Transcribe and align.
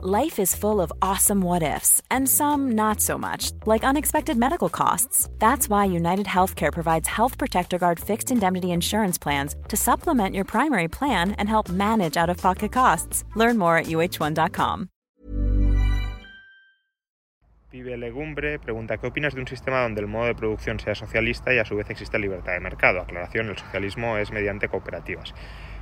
Life 0.00 0.38
is 0.38 0.54
full 0.54 0.80
of 0.80 0.92
awesome 1.02 1.40
what 1.40 1.64
ifs, 1.64 2.00
and 2.08 2.28
some 2.28 2.76
not 2.76 3.00
so 3.00 3.18
much, 3.18 3.50
like 3.66 3.82
unexpected 3.82 4.36
medical 4.36 4.68
costs. 4.68 5.28
That's 5.40 5.68
why 5.68 5.86
United 5.86 6.26
Healthcare 6.26 6.72
provides 6.72 7.08
Health 7.08 7.36
Protector 7.36 7.78
Guard 7.78 7.98
fixed 7.98 8.30
indemnity 8.30 8.70
insurance 8.70 9.18
plans 9.18 9.56
to 9.66 9.76
supplement 9.76 10.36
your 10.36 10.44
primary 10.44 10.86
plan 10.86 11.32
and 11.32 11.48
help 11.48 11.68
manage 11.68 12.16
out 12.16 12.30
of 12.30 12.36
pocket 12.36 12.70
costs. 12.70 13.24
Learn 13.34 13.58
more 13.58 13.76
at 13.76 13.86
uh1.com. 13.86 14.88
Pibe 17.68 17.96
Legumbre 17.98 18.60
pregunta: 18.60 18.98
¿Qué 18.98 19.08
opinas 19.08 19.34
de 19.34 19.40
un 19.40 19.48
sistema 19.48 19.82
donde 19.82 20.00
el 20.00 20.06
modo 20.06 20.26
de 20.26 20.34
producción 20.36 20.78
sea 20.78 20.94
socialista 20.94 21.52
y 21.52 21.58
a 21.58 21.64
su 21.64 21.74
vez 21.74 21.90
existe 21.90 22.20
libertad 22.20 22.52
de 22.52 22.60
mercado? 22.60 23.00
Aclaración: 23.00 23.48
el 23.48 23.58
socialismo 23.58 24.16
es 24.16 24.30
mediante 24.30 24.68
cooperativas. 24.68 25.34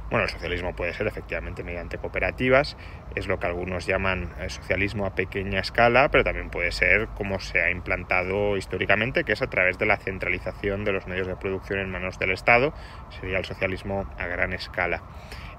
Bueno, 0.08 0.26
el 0.26 0.30
socialismo 0.30 0.76
puede 0.76 0.92
ser 0.94 1.08
efectivamente 1.08 1.64
mediante 1.64 1.98
cooperativas, 1.98 2.76
es 3.16 3.26
lo 3.26 3.40
que 3.40 3.46
algunos 3.48 3.86
llaman 3.86 4.30
eh, 4.38 4.48
socialismo 4.50 5.04
a 5.04 5.16
pequeña 5.16 5.58
escala, 5.58 6.10
pero 6.12 6.22
también 6.22 6.48
puede 6.48 6.70
ser 6.70 7.08
como 7.08 7.40
se 7.40 7.60
ha 7.60 7.70
implantado 7.70 8.56
históricamente, 8.56 9.24
que 9.24 9.32
es 9.32 9.42
a 9.42 9.48
través 9.48 9.78
de 9.78 9.86
la 9.86 9.96
centralización 9.96 10.84
de 10.84 10.92
los 10.92 11.08
medios 11.08 11.26
de 11.26 11.34
producción 11.34 11.80
en 11.80 11.90
manos 11.90 12.20
del 12.20 12.30
Estado, 12.30 12.72
sería 13.20 13.38
el 13.38 13.44
socialismo 13.44 14.06
a 14.16 14.26
gran 14.26 14.52
escala. 14.52 15.02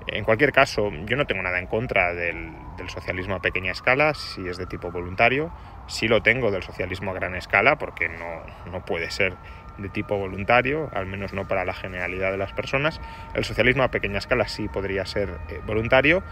En 0.08 0.23
cualquier 0.23 0.54
caso, 0.54 0.90
yo 1.06 1.18
no 1.18 1.26
tengo 1.26 1.44
nada 1.44 1.59
en 1.59 1.68
contra 1.68 2.14
del, 2.14 2.54
socialismo 2.88 3.36
a 3.36 3.42
pequeña 3.42 3.73
escala, 3.73 4.14
si 4.14 4.48
es 4.48 4.58
de 4.58 4.66
tipo 4.66 4.90
voluntario. 4.90 5.52
Sí 5.88 6.08
lo 6.08 6.23
tengo 6.23 6.52
del 6.52 6.64
socialismo 6.64 7.12
a 7.12 7.16
gran 7.16 7.36
escala, 7.36 7.78
porque 7.78 8.08
no, 8.08 8.72
no 8.72 8.86
puede 8.86 9.12
ser 9.12 9.34
de 9.77 9.90
tipo 9.90 10.17
voluntario, 10.17 10.90
al 10.94 11.05
menos 11.05 11.34
no 11.34 11.48
para 11.48 11.66
la 11.66 11.73
generalidad 11.73 12.31
de 12.31 12.38
las 12.38 12.54
personas. 12.54 12.99
El 13.34 13.45
socialismo 13.45 13.84
a 13.84 13.91
pequeña 13.91 14.17
escala 14.17 14.48
sí 14.48 14.67
podría 14.67 15.05
ser 15.05 15.30
eh, 15.50 15.62
voluntario, 15.66 16.23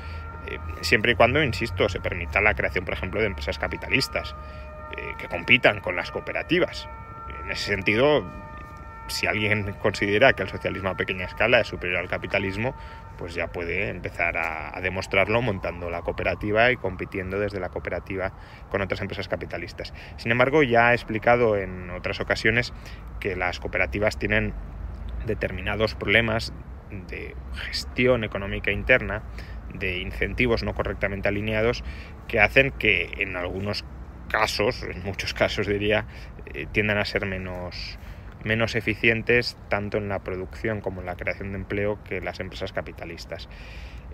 eh, 0.47 0.59
siempre 0.81 1.13
y 1.13 1.15
cuando, 1.15 1.43
insisto, 1.43 1.89
se 1.89 1.99
permita 1.99 2.41
la 2.41 2.53
creación, 2.53 2.85
por 2.85 2.93
ejemplo, 2.93 3.19
de 3.19 3.27
empresas 3.27 3.57
capitalistas 3.57 4.35
eh, 4.97 5.13
que 5.17 5.27
compitan 5.27 5.79
con 5.79 5.95
las 5.95 6.11
cooperativas. 6.11 6.87
En 7.43 7.51
ese 7.51 7.65
sentido, 7.65 8.23
si 9.07 9.27
alguien 9.27 9.73
considera 9.81 10.33
que 10.33 10.43
el 10.43 10.49
socialismo 10.49 10.89
a 10.89 10.97
pequeña 10.97 11.25
escala 11.25 11.59
es 11.59 11.67
superior 11.67 11.99
al 11.99 12.09
capitalismo, 12.09 12.75
pues 13.17 13.33
ya 13.33 13.47
puede 13.47 13.89
empezar 13.89 14.37
a, 14.37 14.79
demostrarlo 14.81 15.41
montando 15.41 15.89
la 15.89 16.01
cooperativa 16.01 16.71
y 16.71 16.77
compitiendo 16.77 17.39
desde 17.39 17.59
la 17.59 17.69
cooperativa 17.69 18.33
con 18.69 18.81
otras 18.81 19.01
empresas 19.01 19.27
capitalistas. 19.27 19.93
Sin 20.17 20.31
embargo, 20.31 20.63
ya 20.63 20.91
he 20.91 20.95
explicado 20.95 21.57
en 21.57 21.89
otras 21.91 22.19
ocasiones 22.19 22.73
que 23.19 23.35
las 23.35 23.59
cooperativas 23.59 24.17
tienen 24.17 24.53
determinados 25.25 25.95
problemas 25.95 26.53
de 27.07 27.35
gestión 27.53 28.23
económica 28.23 28.71
interna, 28.71 29.23
de 29.73 29.99
incentivos 29.99 30.63
no 30.63 30.73
correctamente 30.73 31.27
alineados, 31.27 31.83
que 32.27 32.39
hacen 32.39 32.71
que 32.71 33.11
en 33.17 33.35
algunos 33.35 33.85
casos, 34.29 34.83
en 34.83 35.03
muchos 35.03 35.33
casos 35.33 35.67
diría, 35.67 36.05
eh, 36.53 36.67
tiendan 36.71 36.97
a 36.97 37.05
ser 37.05 37.25
menos, 37.25 37.99
menos 38.45 38.75
eficientes 38.75 39.57
tanto 39.67 39.97
en 39.97 40.07
la 40.07 40.19
producción 40.19 40.79
como 40.79 41.01
en 41.01 41.07
la 41.07 41.15
creación 41.15 41.51
de 41.51 41.57
empleo 41.57 41.99
que 42.03 42.21
las 42.21 42.39
empresas 42.39 42.71
capitalistas. 42.71 43.49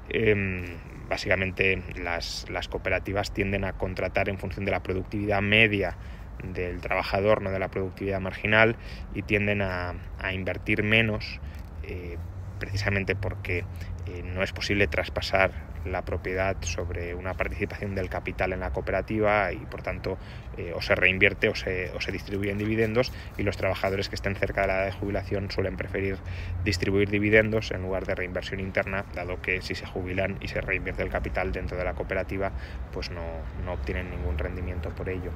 Em, 0.09 0.65
básicamente 1.07 1.83
las, 1.95 2.45
cooperativas 2.69 3.31
tienden 3.31 3.65
a 3.65 3.73
contratar 3.73 4.29
en 4.29 4.39
función 4.39 4.65
de 4.65 4.71
la 4.71 4.81
productividad 4.81 5.41
media 5.41 5.97
del 6.43 6.81
trabajador, 6.81 7.41
no 7.41 7.51
de 7.51 7.59
la 7.59 7.67
productividad 7.67 8.19
marginal, 8.19 8.77
y 9.13 9.21
tienden 9.21 9.61
a, 9.61 9.93
invertir 10.33 10.81
menos 10.83 11.39
eh, 11.83 12.17
precisamente 12.59 13.15
porque 13.15 13.65
eh, 14.07 14.23
no 14.23 14.43
es 14.43 14.53
posible 14.53 14.87
traspasar 14.87 15.70
la 15.85 16.03
propiedad 16.03 16.57
sobre 16.61 17.15
una 17.15 17.33
participación 17.33 17.95
del 17.95 18.09
capital 18.09 18.53
en 18.53 18.59
la 18.59 18.71
cooperativa 18.71 19.51
y 19.51 19.65
por 19.65 19.81
tanto 19.81 20.17
eh, 20.57 20.71
o 20.75 20.81
se 20.81 20.95
reinvierte 20.95 21.49
o 21.49 21.55
se, 21.55 21.91
distribuyen 22.11 22.57
dividendos 22.57 23.11
y 23.37 23.43
los 23.43 23.57
trabajadores 23.57 24.09
que 24.09 24.15
estén 24.15 24.35
cerca 24.35 24.61
de 24.61 24.67
la 24.67 24.75
edad 24.77 24.85
de 24.85 24.91
jubilación 24.91 25.49
suelen 25.49 25.77
preferir 25.77 26.17
distribuir 26.63 27.09
dividendos 27.09 27.71
en 27.71 27.81
lugar 27.81 28.05
de 28.05 28.15
reinversión 28.15 28.59
interna, 28.59 29.05
dado 29.13 29.41
que 29.41 29.61
si 29.61 29.75
se 29.75 29.85
jubilan 29.85 30.37
y 30.39 30.47
se 30.47 30.61
reinvierte 30.61 31.03
el 31.03 31.09
capital 31.09 31.51
dentro 31.51 31.77
de 31.77 31.85
la 31.85 31.93
cooperativa, 31.93 32.51
pues 32.91 33.11
no, 33.11 33.43
no 33.63 33.73
obtienen 33.73 34.11
ningún 34.11 34.37
rendimiento 34.37 34.89
por 34.91 35.09
ello. 35.09 35.31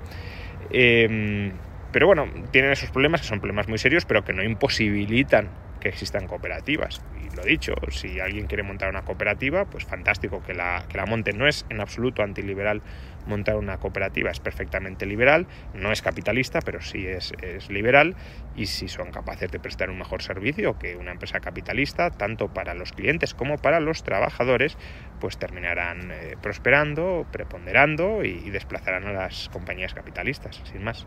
Em, 0.70 1.54
pero 1.92 2.08
bueno, 2.08 2.28
tienen 2.52 2.72
esos 2.72 2.92
problemas 2.92 3.22
que 3.22 3.28
son 3.28 3.40
problemas 3.40 3.68
muy 3.68 3.78
serios, 3.78 4.06
pero 4.06 4.24
que 4.24 4.34
no 4.34 4.44
imposibilitan 4.44 5.50
que 5.86 5.90
existan 5.90 6.26
cooperativas. 6.26 7.00
Y 7.22 7.36
lo 7.36 7.44
dicho, 7.44 7.76
si 7.92 8.20
alguien 8.20 8.48
quiere 8.48 8.64
montar 8.64 8.90
una 8.90 9.04
cooperativa, 9.04 9.66
pues 9.66 9.86
fantástico 9.86 10.42
que 10.42 10.56
la, 10.56 10.84
que 10.90 10.98
la 10.98 11.06
monte. 11.06 11.32
No 11.32 11.48
es 11.48 11.64
en 11.70 11.80
absoluto 11.80 12.24
antiliberal 12.24 12.82
montar 13.28 13.56
una 13.56 13.78
cooperativa, 13.78 14.32
es 14.32 14.40
perfectamente 14.40 15.06
liberal, 15.06 15.46
no 15.76 15.92
es 15.92 16.02
capitalista, 16.02 16.60
pero 16.62 16.82
sí 16.82 17.06
es, 17.06 17.34
es 17.44 17.70
liberal. 17.70 18.16
Y 18.56 18.66
si 18.66 18.88
son 18.88 19.12
capaces 19.12 19.52
de 19.52 19.60
prestar 19.60 19.92
un 19.92 20.00
mejor 20.00 20.24
servicio 20.24 20.80
que 20.80 20.96
una 20.96 21.12
empresa 21.12 21.40
capitalista, 21.40 22.10
tanto 22.10 22.52
para 22.52 22.74
los 22.74 22.92
clientes 22.92 23.36
como 23.36 23.60
para 23.60 23.80
los 23.80 24.02
trabajadores, 24.02 24.80
pues 25.20 25.38
terminarán 25.38 26.10
eh, 26.10 26.36
prosperando, 26.42 27.28
preponderando 27.32 28.24
y 28.24 28.50
desplazarán 28.50 29.06
a 29.06 29.12
las 29.12 29.50
compañías 29.50 29.94
capitalistas, 29.94 30.64
sin 30.66 30.84
más. 30.84 31.06